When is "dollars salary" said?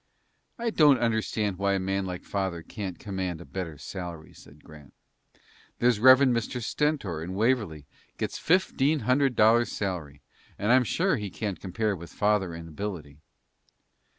9.35-10.23